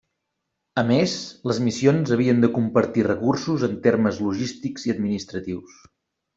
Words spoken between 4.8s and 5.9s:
i administratius.